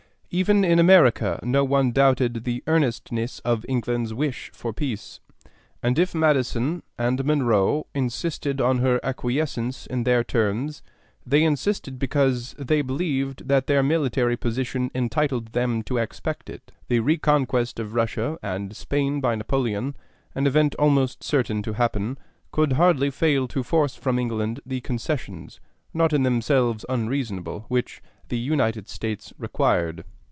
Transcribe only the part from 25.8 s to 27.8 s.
not in themselves unreasonable,